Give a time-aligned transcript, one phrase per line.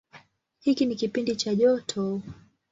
[0.59, 2.21] Hiki ni kipindi cha joto.